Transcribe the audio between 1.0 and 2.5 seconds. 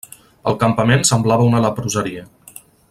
semblava una leproseria.